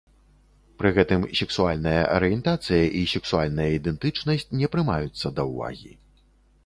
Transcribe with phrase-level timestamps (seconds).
[0.81, 5.93] Пры гэтым сексуальная арыентацыя і сексуальная ідэнтычнасць не прымаюцца да ўвагі.